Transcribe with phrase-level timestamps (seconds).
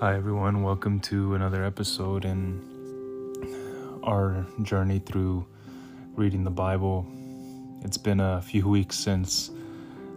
[0.00, 0.62] Hi, everyone.
[0.62, 5.46] Welcome to another episode in our journey through
[6.14, 7.06] reading the Bible.
[7.84, 9.50] It's been a few weeks since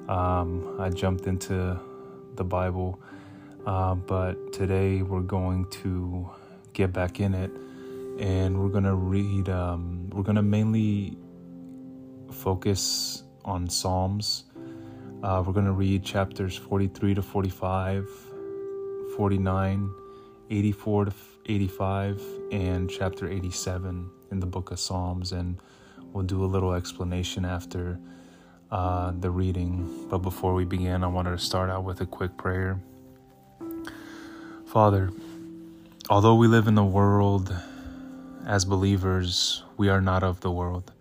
[0.07, 1.77] um, I jumped into
[2.35, 2.97] the Bible,
[3.65, 6.29] uh, but today we're going to
[6.71, 7.51] get back in it
[8.21, 11.17] and we're going to read, um, we're going to mainly
[12.31, 14.45] focus on Psalms.
[15.21, 18.32] Uh, we're going to read chapters 43 to 45
[19.15, 19.93] 49,
[20.49, 21.13] 84 to
[21.45, 22.21] 85,
[22.51, 25.31] and chapter 87 in the book of Psalms.
[25.31, 25.57] And
[26.11, 27.99] we'll do a little explanation after
[28.71, 30.07] uh, the reading.
[30.09, 32.81] But before we begin, I wanted to start out with a quick prayer.
[34.65, 35.11] Father,
[36.09, 37.55] although we live in the world
[38.47, 40.91] as believers, we are not of the world.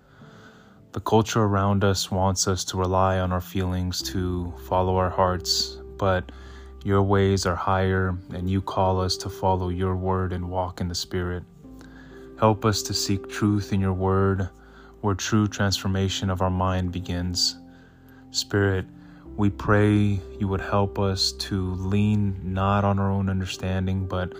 [0.93, 5.79] The culture around us wants us to rely on our feelings to follow our hearts,
[5.97, 6.31] but
[6.85, 10.89] your ways are higher, and you call us to follow your word and walk in
[10.89, 11.45] the Spirit.
[12.39, 14.49] Help us to seek truth in your word,
[15.01, 17.57] where true transformation of our mind begins.
[18.31, 18.87] Spirit,
[19.37, 24.33] we pray you would help us to lean not on our own understanding, but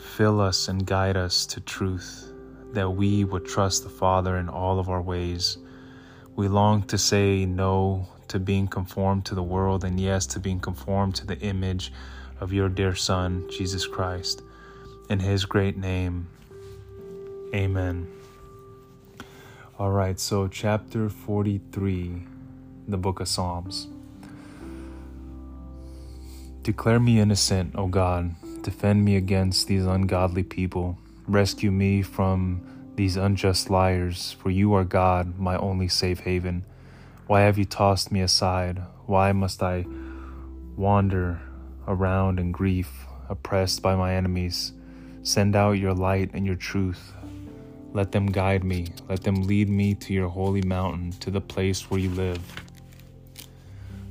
[0.00, 2.32] fill us and guide us to truth,
[2.72, 5.58] that we would trust the Father in all of our ways.
[6.36, 10.60] We long to say no to being conformed to the world, and yes, to being
[10.60, 11.92] conformed to the image
[12.38, 14.42] of your dear Son, Jesus Christ.
[15.08, 16.28] In his great name,
[17.52, 18.06] amen.
[19.80, 22.22] All right, so chapter 43,
[22.86, 23.88] the book of Psalms.
[26.62, 28.36] Declare me innocent, O God.
[28.62, 30.98] Defend me against these ungodly people.
[31.26, 36.64] Rescue me from these unjust liars, for you are God, my only safe haven.
[37.30, 38.82] Why have you tossed me aside?
[39.06, 39.86] Why must I
[40.74, 41.40] wander
[41.86, 44.72] around in grief, oppressed by my enemies?
[45.22, 47.12] Send out your light and your truth.
[47.92, 48.88] Let them guide me.
[49.08, 52.42] Let them lead me to your holy mountain, to the place where you live.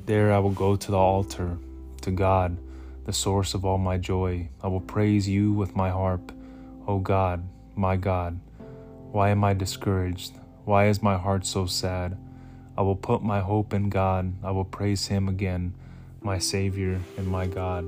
[0.05, 1.57] There I will go to the altar,
[2.03, 2.57] to God,
[3.03, 4.47] the source of all my joy.
[4.63, 6.31] I will praise you with my harp.
[6.87, 7.43] O God,
[7.75, 8.39] my God,
[9.11, 10.37] why am I discouraged?
[10.63, 12.17] Why is my heart so sad?
[12.79, 14.31] I will put my hope in God.
[14.41, 15.73] I will praise Him again,
[16.21, 17.85] my Savior and my God.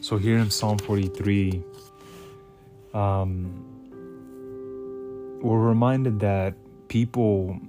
[0.00, 1.62] So, here in Psalm 43,
[2.94, 3.52] um,
[5.42, 6.54] we're reminded that
[6.88, 7.60] people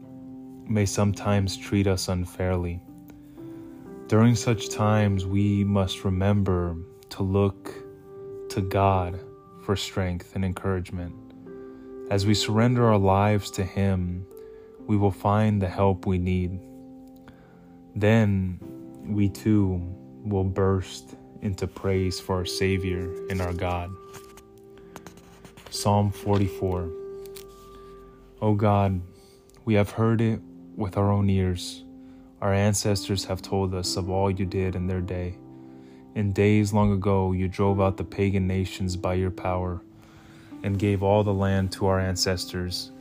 [0.66, 2.80] may sometimes treat us unfairly.
[4.08, 6.78] During such times, we must remember
[7.10, 7.74] to look
[8.48, 9.20] to God
[9.64, 11.14] for strength and encouragement.
[12.10, 14.26] As we surrender our lives to Him,
[14.88, 16.60] we will find the help we need.
[17.96, 18.60] Then
[19.06, 19.82] we too
[20.24, 23.92] will burst into praise for our Savior and our God.
[25.70, 26.92] Psalm 44
[28.42, 29.02] O God,
[29.66, 30.42] we have heard it
[30.76, 31.84] with our own ears.
[32.42, 35.38] Our ancestors have told us of all you did in their day.
[36.16, 39.82] In days long ago, you drove out the pagan nations by your power
[40.64, 42.92] and gave all the land to our ancestors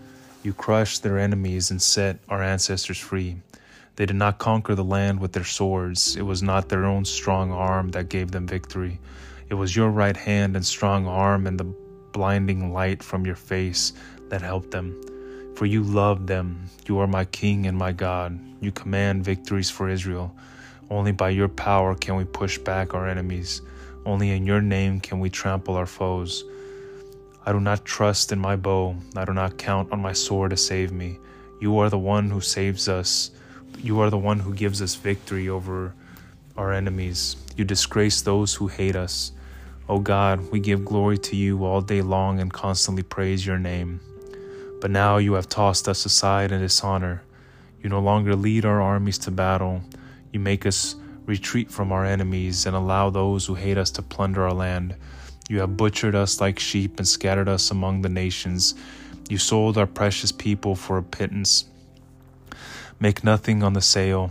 [0.43, 3.37] you crushed their enemies and set our ancestors free.
[3.97, 6.17] They did not conquer the land with their swords.
[6.17, 8.99] It was not their own strong arm that gave them victory.
[9.51, 11.73] It was your right hand and strong arm and the
[12.13, 13.93] blinding light from your face
[14.31, 14.99] that helped them.
[15.57, 16.65] For you loved them.
[16.87, 18.39] You are my King and my God.
[18.63, 20.35] You command victories for Israel.
[20.89, 23.61] Only by your power can we push back our enemies.
[24.07, 26.45] Only in your name can we trample our foes.
[27.51, 28.95] I do not trust in my bow.
[29.17, 31.19] I do not count on my sword to save me.
[31.61, 33.33] You are the one who saves us.
[33.77, 35.93] You are the one who gives us victory over
[36.57, 37.35] our enemies.
[37.57, 39.33] You disgrace those who hate us.
[39.89, 43.59] O oh God, we give glory to you all day long and constantly praise your
[43.59, 43.99] name.
[44.81, 47.25] But now you have tossed us aside in dishonor.
[47.83, 49.83] You no longer lead our armies to battle.
[50.33, 50.95] You make us
[51.27, 54.95] retreat from our enemies and allow those who hate us to plunder our land.
[55.51, 58.77] You have butchered us like sheep and scattered us among the nations.
[59.29, 61.65] You sold our precious people for a pittance.
[63.01, 64.31] Make nothing on the sale.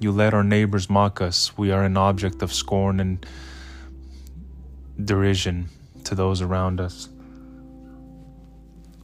[0.00, 1.56] You let our neighbors mock us.
[1.56, 3.24] We are an object of scorn and
[5.02, 5.70] derision
[6.04, 7.08] to those around us.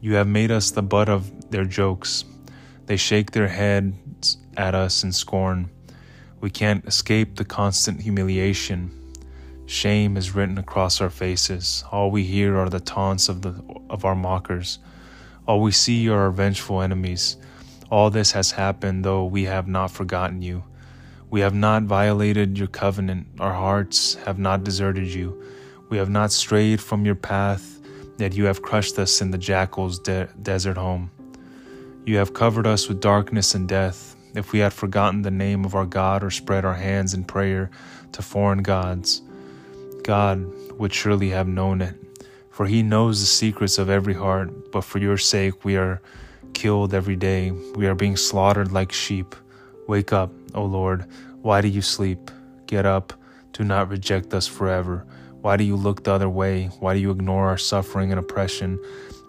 [0.03, 2.27] You have made us the butt of their jokes.
[2.85, 5.71] They shake their heads at us in scorn.
[6.39, 9.06] We can't escape the constant humiliation.
[9.67, 11.83] Shame is written across our faces.
[11.91, 13.61] All we hear are the taunts of, the,
[13.91, 14.79] of our mockers.
[15.47, 17.37] All we see are our vengeful enemies.
[17.91, 20.63] All this has happened, though we have not forgotten you.
[21.31, 25.43] We have not violated your covenant, our hearts have not deserted you.
[25.89, 27.81] We have not strayed from your path,
[28.19, 31.11] yet you have crushed us in the jackal's de- desert home.
[32.05, 34.15] You have covered us with darkness and death.
[34.37, 37.71] If we had forgotten the name of our God or spread our hands in prayer
[38.13, 39.23] to foreign gods,
[40.07, 40.47] God
[40.79, 41.97] would surely have known it.
[42.51, 46.01] For he knows the secrets of every heart, but for your sake we are
[46.55, 47.51] killed every day.
[47.51, 49.35] We are being slaughtered like sheep.
[49.89, 51.07] Wake up, O Lord.
[51.43, 52.31] Why do you sleep?
[52.67, 53.15] Get up.
[53.53, 55.05] Do not reject us forever.
[55.41, 56.67] Why do you look the other way?
[56.79, 58.79] Why do you ignore our suffering and oppression?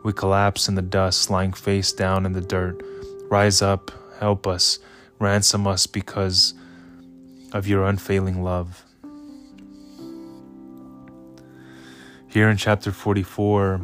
[0.03, 2.83] We collapse in the dust, lying face down in the dirt.
[3.31, 3.89] Rise up,
[4.19, 4.77] help us,
[5.17, 6.53] ransom us because
[7.51, 8.83] of your unfailing love.
[12.37, 13.81] Here in chapter 44,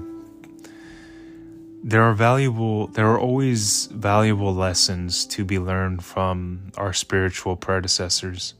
[1.83, 8.53] there are valuable there are always valuable lessons to be learned from our spiritual predecessors.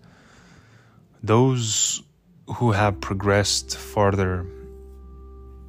[1.21, 2.01] Those
[2.55, 4.47] who have progressed farther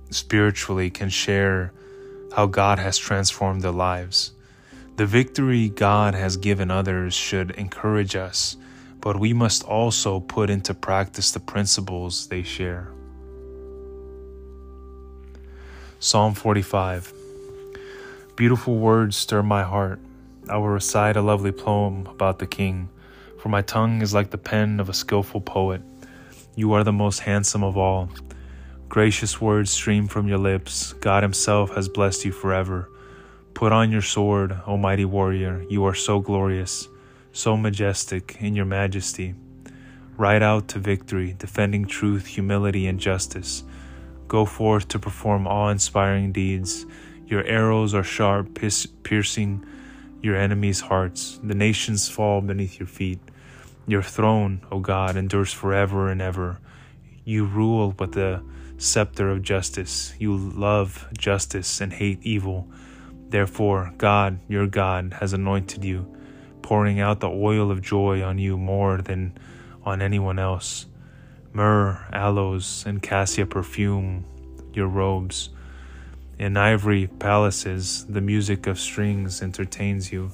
[0.08, 1.74] spiritually can share
[2.34, 4.32] how God has transformed their lives.
[4.96, 8.56] The victory God has given others should encourage us,
[9.02, 12.88] but we must also put into practice the principles they share.
[16.04, 17.14] Psalm 45
[18.36, 19.98] Beautiful words stir my heart.
[20.50, 22.90] I will recite a lovely poem about the king,
[23.40, 25.80] for my tongue is like the pen of a skilful poet.
[26.56, 28.10] You are the most handsome of all.
[28.90, 30.92] Gracious words stream from your lips.
[30.92, 32.90] God Himself has blessed you forever.
[33.54, 35.64] Put on your sword, O mighty warrior.
[35.70, 36.86] You are so glorious,
[37.32, 39.36] so majestic in your majesty.
[40.18, 43.64] Ride out to victory, defending truth, humility, and justice.
[44.28, 46.86] Go forth to perform awe inspiring deeds.
[47.26, 48.58] Your arrows are sharp,
[49.02, 49.64] piercing
[50.22, 51.38] your enemies' hearts.
[51.42, 53.18] The nations fall beneath your feet.
[53.86, 56.58] Your throne, O God, endures forever and ever.
[57.24, 58.42] You rule with the
[58.78, 60.14] scepter of justice.
[60.18, 62.68] You love justice and hate evil.
[63.28, 66.06] Therefore, God, your God, has anointed you,
[66.62, 69.36] pouring out the oil of joy on you more than
[69.84, 70.86] on anyone else.
[71.56, 74.24] Myrrh, aloes, and cassia perfume
[74.72, 75.50] your robes.
[76.36, 80.32] In ivory palaces, the music of strings entertains you.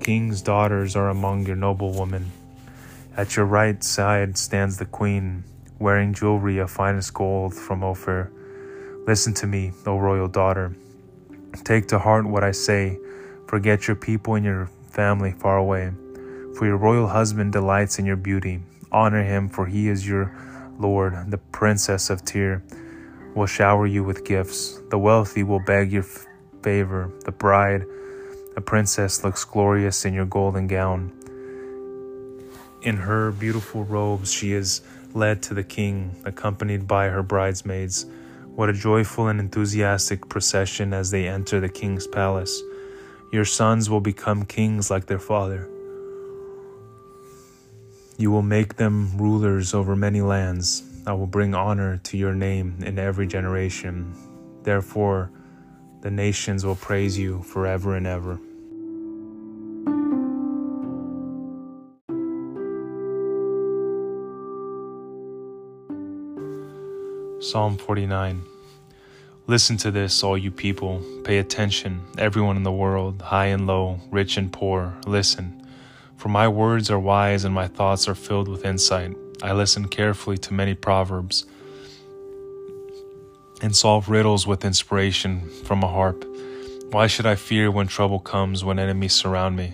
[0.00, 2.32] King's daughters are among your noble women.
[3.16, 5.44] At your right side stands the queen,
[5.78, 8.32] wearing jewelry of finest gold from Ophir.
[9.06, 10.74] Listen to me, O royal daughter.
[11.62, 12.98] Take to heart what I say.
[13.46, 15.92] Forget your people and your family far away.
[16.56, 18.62] For your royal husband delights in your beauty.
[18.92, 20.34] Honor him, for he is your
[20.78, 22.62] Lord, the princess of Tyre
[23.34, 24.80] will shower you with gifts.
[24.90, 26.06] The wealthy will beg your
[26.62, 27.12] favor.
[27.24, 27.84] The bride,
[28.54, 31.12] the princess, looks glorious in your golden gown.
[32.82, 34.80] In her beautiful robes, she is
[35.12, 38.06] led to the king, accompanied by her bridesmaids.
[38.54, 42.62] What a joyful and enthusiastic procession as they enter the king's palace.
[43.32, 45.68] Your sons will become kings like their father.
[48.20, 50.82] You will make them rulers over many lands.
[51.06, 54.14] I will bring honor to your name in every generation.
[54.62, 55.30] Therefore,
[56.02, 58.38] the nations will praise you forever and ever.
[67.40, 68.42] Psalm 49
[69.46, 71.02] Listen to this, all you people.
[71.24, 74.94] Pay attention, everyone in the world, high and low, rich and poor.
[75.06, 75.59] Listen.
[76.20, 79.16] For my words are wise and my thoughts are filled with insight.
[79.42, 81.46] I listen carefully to many proverbs
[83.62, 86.26] and solve riddles with inspiration from a harp.
[86.90, 89.72] Why should I fear when trouble comes, when enemies surround me?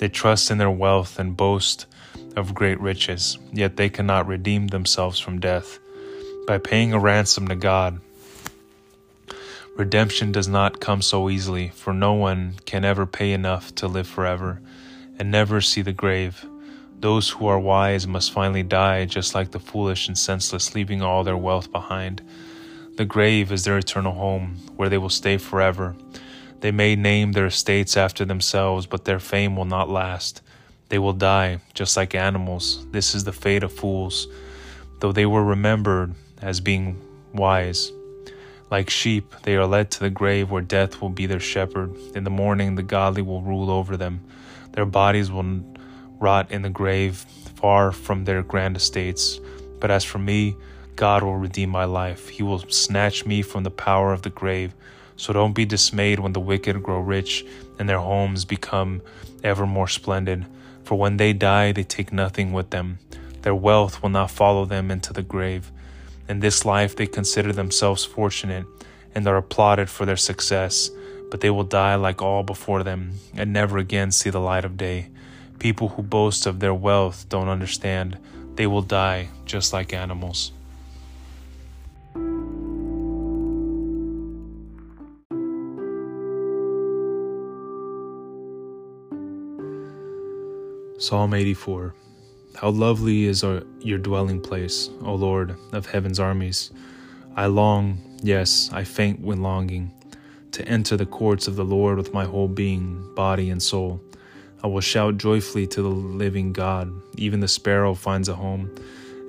[0.00, 1.86] They trust in their wealth and boast
[2.34, 5.78] of great riches, yet they cannot redeem themselves from death
[6.48, 8.00] by paying a ransom to God.
[9.76, 14.08] Redemption does not come so easily, for no one can ever pay enough to live
[14.08, 14.60] forever
[15.18, 16.44] and never see the grave.
[17.00, 21.22] Those who are wise must finally die, just like the foolish and senseless, leaving all
[21.22, 22.22] their wealth behind.
[22.96, 25.94] The grave is their eternal home, where they will stay forever.
[26.60, 30.42] They may name their estates after themselves, but their fame will not last.
[30.88, 32.84] They will die, just like animals.
[32.90, 34.26] This is the fate of fools,
[35.00, 37.00] though they were remembered as being
[37.32, 37.92] wise.
[38.70, 41.94] Like sheep, they are led to the grave where death will be their shepherd.
[42.14, 44.20] In the morning, the godly will rule over them.
[44.78, 45.60] Their bodies will
[46.20, 49.40] rot in the grave, far from their grand estates.
[49.80, 50.54] But as for me,
[50.94, 52.28] God will redeem my life.
[52.28, 54.72] He will snatch me from the power of the grave.
[55.16, 57.44] So don't be dismayed when the wicked grow rich
[57.80, 59.02] and their homes become
[59.42, 60.46] ever more splendid.
[60.84, 63.00] For when they die, they take nothing with them.
[63.42, 65.72] Their wealth will not follow them into the grave.
[66.28, 68.64] In this life, they consider themselves fortunate
[69.12, 70.88] and are applauded for their success,
[71.30, 74.76] but they will die like all before them and never again see the light of
[74.76, 75.08] day.
[75.58, 78.18] People who boast of their wealth don't understand.
[78.54, 80.52] They will die just like animals.
[91.00, 91.94] Psalm 84
[92.56, 96.72] How lovely is our, your dwelling place, O Lord of heaven's armies!
[97.36, 99.92] I long, yes, I faint when longing,
[100.52, 104.00] to enter the courts of the Lord with my whole being, body, and soul.
[104.62, 106.92] I will shout joyfully to the living God.
[107.16, 108.74] Even the sparrow finds a home,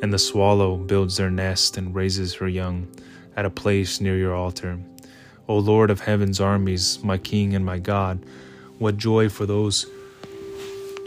[0.01, 2.87] and the swallow builds their nest and raises her young
[3.35, 4.79] at a place near your altar.
[5.47, 8.25] O Lord of heaven's armies, my King and my God,
[8.79, 9.85] what joy for those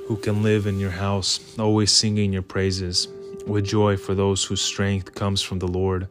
[0.06, 3.08] who can live in your house, always singing your praises,
[3.46, 6.08] with joy for those whose strength comes from the Lord,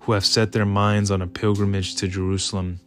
[0.00, 2.80] who have set their minds on a pilgrimage to Jerusalem.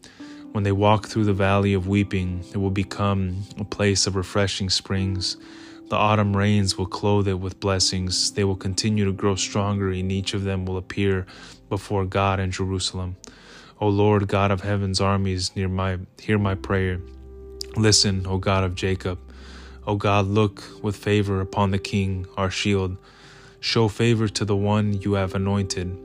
[0.52, 4.70] When they walk through the valley of weeping, it will become a place of refreshing
[4.70, 5.38] springs.
[5.88, 8.32] The autumn rains will clothe it with blessings.
[8.32, 11.26] They will continue to grow stronger, and each of them will appear
[11.70, 13.16] before God in Jerusalem.
[13.80, 17.00] O Lord God of heaven's armies, near my, hear my prayer.
[17.78, 19.20] Listen, O God of Jacob.
[19.88, 22.98] O God, look with favor upon the King, our shield.
[23.62, 25.98] Show favor to the one you have anointed.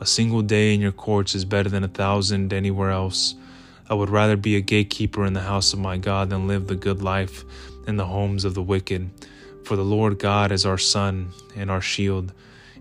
[0.00, 3.36] A single day in your courts is better than a thousand anywhere else.
[3.92, 6.74] I would rather be a gatekeeper in the house of my God than live the
[6.74, 7.44] good life
[7.86, 9.10] in the homes of the wicked.
[9.64, 12.32] For the Lord God is our sun and our shield.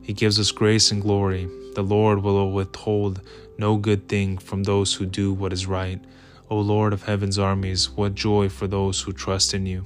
[0.01, 1.49] He gives us grace and glory.
[1.75, 3.19] The Lord will withhold
[3.57, 5.99] no good thing from those who do what is right.
[6.49, 9.83] O Lord of heaven's armies, what joy for those who trust in you.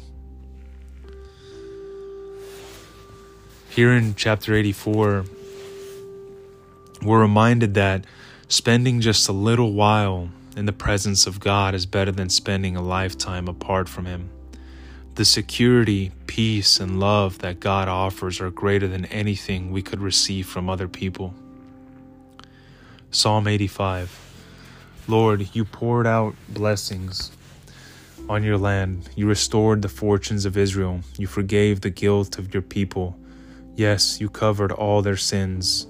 [3.70, 5.26] Here in chapter 84,
[7.02, 8.06] we're reminded that
[8.48, 12.82] spending just a little while in the presence of God is better than spending a
[12.82, 14.30] lifetime apart from Him.
[15.16, 20.48] The security, peace, and love that God offers are greater than anything we could receive
[20.48, 21.34] from other people.
[23.12, 24.22] Psalm 85
[25.08, 27.32] Lord, you poured out blessings
[28.28, 29.08] on your land.
[29.16, 31.02] You restored the fortunes of Israel.
[31.18, 33.18] You forgave the guilt of your people.
[33.76, 35.88] Yes, you covered all their sins.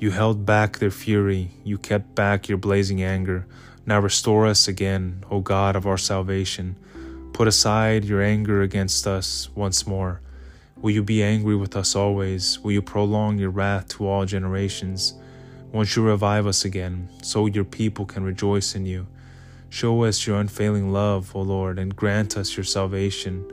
[0.00, 1.50] You held back their fury.
[1.64, 3.46] You kept back your blazing anger.
[3.84, 6.76] Now restore us again, O God of our salvation.
[7.32, 10.20] Put aside your anger against us once more.
[10.76, 12.60] Will you be angry with us always?
[12.60, 15.14] Will you prolong your wrath to all generations?
[15.72, 19.08] Won't you revive us again, so your people can rejoice in you?
[19.68, 23.44] Show us your unfailing love, O Lord, and grant us your salvation.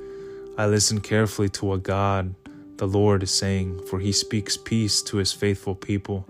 [0.60, 2.36] I listen carefully to what God
[2.77, 6.27] the Lord is saying, for he speaks peace to his faithful people,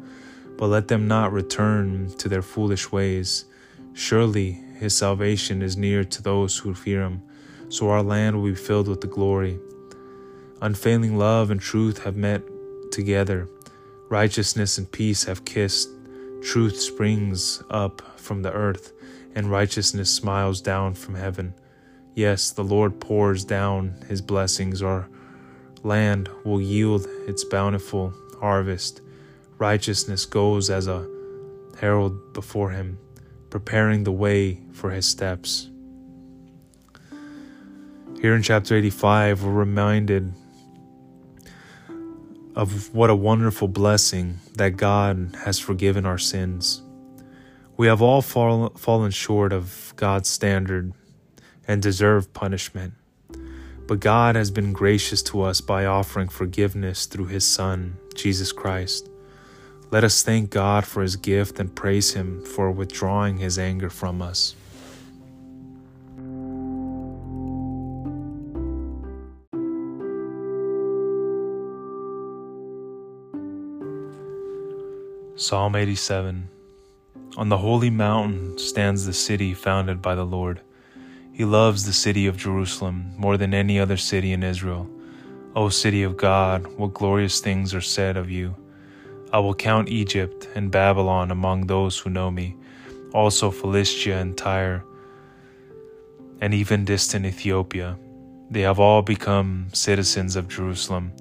[0.57, 3.45] but let them not return to their foolish ways.
[3.93, 7.21] Surely his salvation is near to those who fear him,
[7.69, 9.59] so our land will be filled with the glory.
[10.61, 12.41] Unfailing love and truth have met
[12.91, 13.49] together,
[14.09, 15.89] righteousness and peace have kissed.
[16.43, 18.93] Truth springs up from the earth,
[19.33, 21.53] and righteousness smiles down from heaven.
[22.13, 24.81] Yes, the Lord pours down his blessings.
[24.81, 25.09] Our
[25.85, 29.01] land will yield its bountiful harvest.
[29.57, 31.07] Righteousness goes as a
[31.79, 32.97] herald before him,
[33.49, 35.69] preparing the way for his steps.
[38.19, 40.33] Here in chapter 85, we're reminded
[42.55, 46.81] of what a wonderful blessing that God has forgiven our sins.
[47.77, 50.93] We have all fall, fallen short of God's standard
[51.67, 52.93] and deserve punishment.
[53.87, 59.09] But God has been gracious to us by offering forgiveness through His Son, Jesus Christ.
[59.91, 64.23] Let us thank God for His gift and praise Him for withdrawing His anger from
[64.23, 64.55] us.
[75.37, 76.49] Psalm 87
[77.37, 80.61] On the holy mountain stands the city founded by the Lord.
[81.35, 84.89] He loves the city of Jerusalem more than any other city in Israel.
[85.53, 88.55] O city of God, what glorious things are said of you.
[89.33, 92.55] I will count Egypt and Babylon among those who know me,
[93.13, 94.85] also Philistia and Tyre,
[96.39, 97.97] and even distant Ethiopia.
[98.49, 101.11] They have all become citizens of Jerusalem.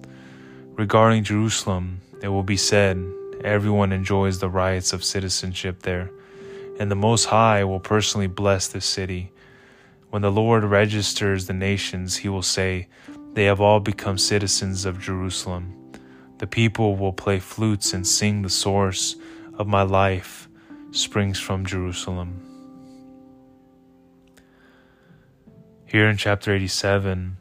[0.75, 3.05] Regarding Jerusalem, it will be said,
[3.43, 6.09] Everyone enjoys the rights of citizenship there,
[6.79, 9.33] and the Most High will personally bless this city
[10.15, 12.87] when the Lord registers the nations, he will say,
[13.33, 15.91] They have all become citizens of Jerusalem.
[16.39, 19.17] The people will play flutes and sing the source
[19.59, 20.47] of my life
[20.93, 22.41] springs from Jerusalem.
[25.85, 27.37] Here in chapter 87,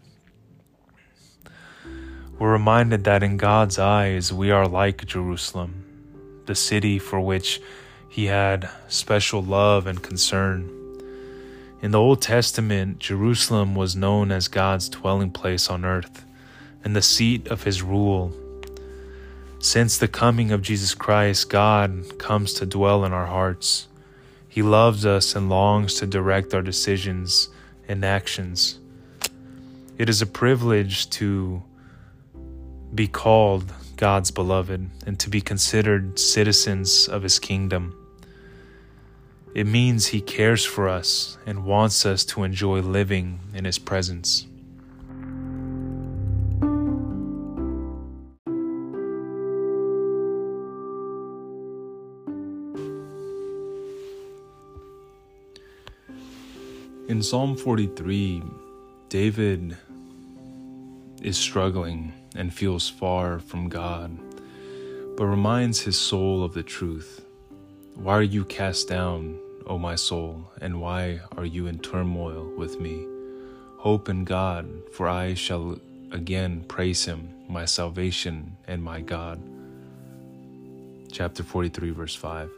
[2.40, 7.62] we're reminded that in God's eyes we are like Jerusalem, the city for which
[8.10, 10.83] He had special love and concern.
[11.84, 16.24] In the Old Testament, Jerusalem was known as God's dwelling place on earth
[16.82, 18.32] and the seat of His rule.
[19.60, 23.90] Since the coming of Jesus Christ, God comes to dwell in our hearts.
[24.48, 27.50] He loves us and longs to direct our decisions
[27.86, 28.80] and actions.
[29.98, 31.64] It is a privilege to
[32.96, 38.03] be called God's beloved and to be considered citizens of His kingdom.
[39.54, 44.48] It means He cares for us and wants us to enjoy living in His presence.
[57.10, 58.42] In Psalm 43,
[59.10, 59.78] David
[61.22, 64.18] is struggling and feels far from God,
[65.16, 67.24] but reminds his soul of the truth.
[67.96, 72.80] Why are you cast down, O my soul, and why are you in turmoil with
[72.80, 73.06] me?
[73.78, 75.80] Hope in God, for I shall
[76.12, 79.42] again praise him, my salvation and my God.
[81.12, 82.50] Chapter 43, verse 5.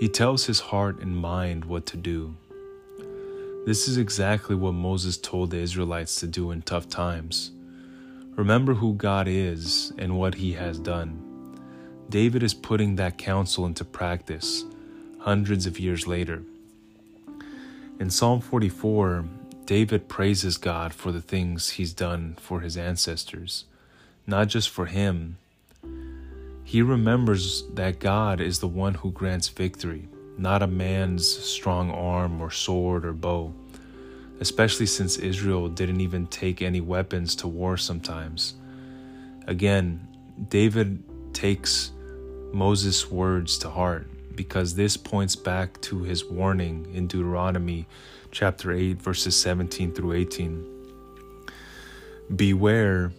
[0.00, 2.36] He tells his heart and mind what to do
[3.66, 7.50] this is exactly what Moses told the Israelites to do in tough times.
[8.36, 11.20] Remember who God is and what he has done.
[12.08, 14.64] David is putting that counsel into practice
[15.26, 16.40] hundreds of years later.
[17.98, 19.24] In Psalm 44,
[19.64, 23.64] David praises God for the things he's done for his ancestors,
[24.24, 25.38] not just for him.
[26.62, 32.42] He remembers that God is the one who grants victory not a man's strong arm
[32.42, 33.52] or sword or bow,
[34.38, 38.54] especially since Israel didn't even take any weapons to war sometimes.
[39.46, 40.06] Again,
[40.50, 41.90] David takes
[42.52, 47.86] Moses' words to heart because this points back to his warning in Deuteronomy
[48.30, 50.64] chapter 8, verses 17 through 18.
[52.34, 53.12] Beware,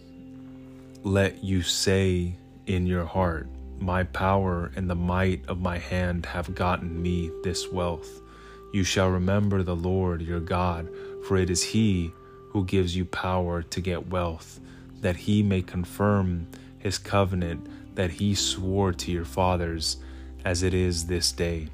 [1.02, 3.48] let you say in your heart,
[3.80, 8.20] my power and the might of my hand have gotten me this wealth.
[8.72, 10.88] You shall remember the Lord your God,
[11.26, 12.12] for it is He
[12.50, 14.60] who gives you power to get wealth,
[15.00, 19.96] that He may confirm His covenant that He swore to your fathers,
[20.44, 21.68] as it is this day.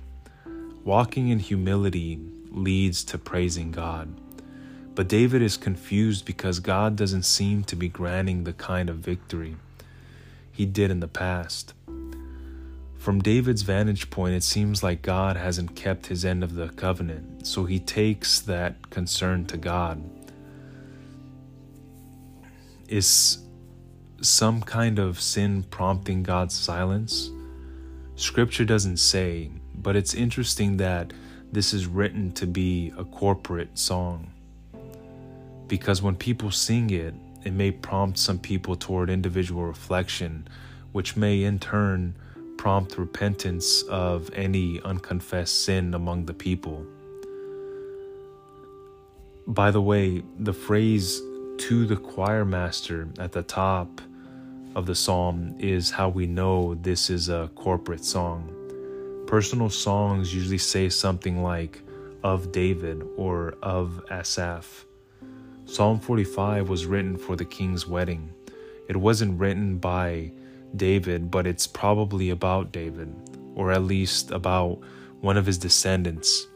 [0.85, 4.09] Walking in humility leads to praising God.
[4.95, 9.57] But David is confused because God doesn't seem to be granting the kind of victory
[10.53, 11.75] he did in the past.
[12.97, 17.47] From David's vantage point, it seems like God hasn't kept his end of the covenant,
[17.47, 20.03] so he takes that concern to God.
[22.89, 23.39] Is
[24.23, 27.31] some kind of sin prompting God's silence?
[28.17, 31.13] Scripture doesn't say, but it's interesting that
[31.51, 34.31] this is written to be a corporate song.
[35.67, 40.47] Because when people sing it, it may prompt some people toward individual reflection,
[40.93, 42.15] which may in turn
[42.57, 46.87] prompt repentance of any unconfessed sin among the people.
[49.47, 51.21] By the way, the phrase
[51.59, 54.01] to the choir master at the top
[54.75, 58.53] of the psalm is how we know this is a corporate song.
[59.27, 61.81] Personal songs usually say something like
[62.23, 64.85] of David or of Asaph.
[65.67, 68.33] Psalm 45 was written for the king's wedding.
[68.89, 70.33] It wasn't written by
[70.77, 73.15] David, but it's probably about David,
[73.55, 74.81] or at least about
[75.21, 76.47] one of his descendants.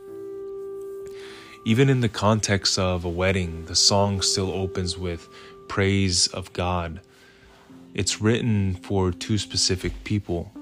[1.64, 5.28] Even in the context of a wedding, the song still opens with
[5.68, 7.00] praise of God.
[7.98, 10.52] It's written for two specific people.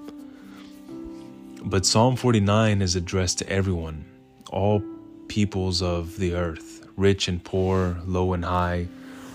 [1.62, 4.07] But Psalm 49 is addressed to everyone,
[4.51, 4.83] all
[5.29, 8.88] peoples of the earth, rich and poor, low and high,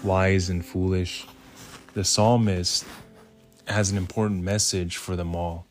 [0.03, 1.27] wise and foolish.
[1.93, 2.85] The psalmist
[3.67, 5.67] has an important message for them all.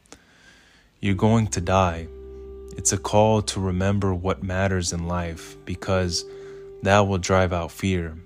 [1.00, 2.06] You're going to die.
[2.76, 6.24] It's a call to remember what matters in life because
[6.84, 8.16] that will drive out fear.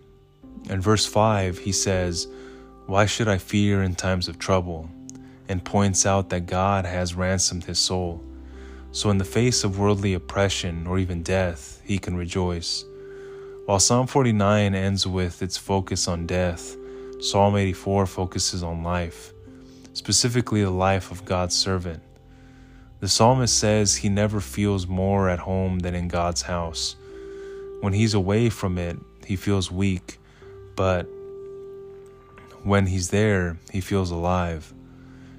[0.68, 2.28] In verse 5, he says,
[2.86, 4.90] Why should I fear in times of trouble?
[5.48, 8.22] and points out that God has ransomed his soul.
[8.92, 12.84] So, in the face of worldly oppression or even death, he can rejoice.
[13.66, 16.76] While Psalm 49 ends with its focus on death,
[17.20, 19.32] Psalm 84 focuses on life,
[19.94, 22.02] specifically the life of God's servant.
[23.00, 26.96] The psalmist says he never feels more at home than in God's house.
[27.80, 30.18] When he's away from it, he feels weak,
[30.76, 31.06] but
[32.64, 34.72] when he's there, he feels alive.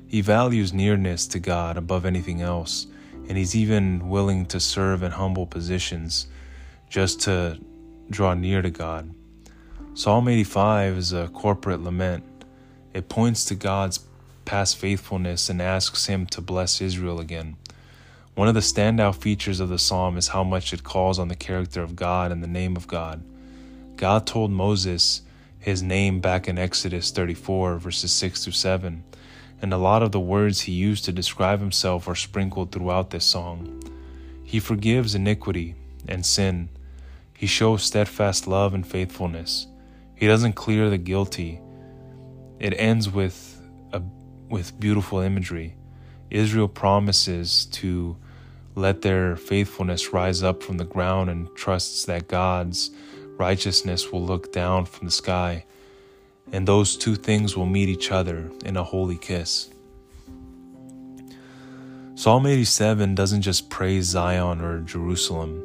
[0.07, 2.87] He values nearness to God above anything else,
[3.27, 6.27] and he's even willing to serve in humble positions
[6.89, 7.59] just to
[8.09, 9.13] draw near to God.
[9.95, 12.23] Psalm 85 is a corporate lament.
[12.93, 14.05] It points to God's
[14.45, 17.57] past faithfulness and asks Him to bless Israel again.
[18.35, 21.35] One of the standout features of the psalm is how much it calls on the
[21.35, 23.23] character of God and the name of God.
[23.95, 25.21] God told Moses
[25.65, 29.03] his name back in Exodus 34, verses 6 through 7,
[29.63, 33.25] and a lot of the words he used to describe himself are sprinkled throughout this
[33.25, 33.81] song.
[34.43, 35.73] He forgives iniquity
[36.07, 36.69] and sin.
[37.33, 39.65] He shows steadfast love and faithfulness.
[40.13, 41.59] He doesn't clear the guilty.
[42.59, 43.59] It ends with
[43.91, 44.03] a,
[44.47, 45.77] with beautiful imagery.
[46.29, 48.17] Israel promises to
[48.75, 52.91] let their faithfulness rise up from the ground and trusts that God's
[53.37, 55.65] righteousness will look down from the sky,
[56.51, 59.69] and those two things will meet each other in a holy kiss.
[62.15, 65.61] Psalm 87 doesn't just praise Zion or Jerusalem,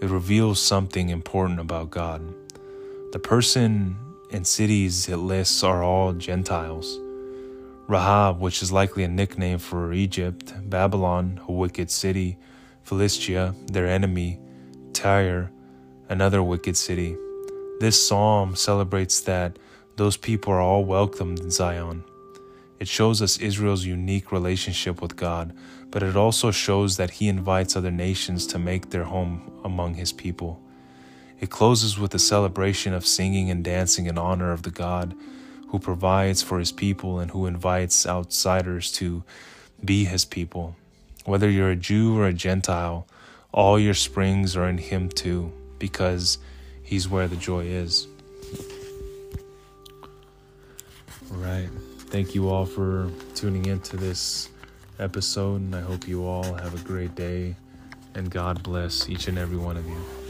[0.00, 2.20] it reveals something important about God.
[3.12, 3.96] The person
[4.32, 6.98] and cities it lists are all Gentiles.
[7.86, 12.38] Rahab, which is likely a nickname for Egypt, Babylon, a wicked city,
[12.82, 14.40] Philistia, their enemy,
[14.92, 15.50] Tyre,
[16.08, 17.16] another wicked city.
[17.80, 19.58] This psalm celebrates that
[19.96, 22.04] those people are all welcomed in Zion.
[22.78, 25.56] It shows us Israel's unique relationship with God,
[25.90, 30.12] but it also shows that he invites other nations to make their home among his
[30.12, 30.60] people.
[31.40, 35.14] It closes with a celebration of singing and dancing in honor of the God
[35.68, 39.24] who provides for his people and who invites outsiders to
[39.84, 40.76] be his people.
[41.24, 43.06] Whether you're a Jew or a Gentile,
[43.52, 45.52] all your springs are in him too,
[45.84, 46.38] because
[46.82, 48.06] he's where the joy is.
[51.30, 51.68] All right.
[52.08, 54.48] Thank you all for tuning into this
[54.98, 57.54] episode, and I hope you all have a great day,
[58.14, 60.23] and God bless each and every one of you.